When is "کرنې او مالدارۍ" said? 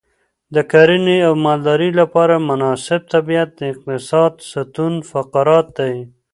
0.71-1.91